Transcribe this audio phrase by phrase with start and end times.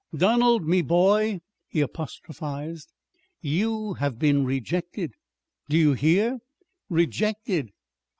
[0.17, 2.91] "Donald, me boy," he apostrophized,
[3.39, 5.13] "you have been rejected.
[5.69, 6.39] Do you hear?
[6.89, 7.69] _Rejected!